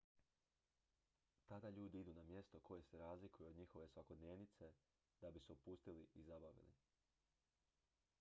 tada 1.49 1.69
ljudi 1.69 1.99
idu 1.99 2.13
na 2.15 2.23
mjesto 2.23 2.59
koje 2.59 2.83
se 2.83 2.97
razlikuje 2.97 3.49
od 3.49 3.55
njihove 3.55 3.87
svakodnevice 3.87 4.71
da 5.21 5.31
bi 5.31 5.39
se 5.39 5.53
opustili 5.53 6.07
i 6.13 6.23
zabavili 6.23 6.75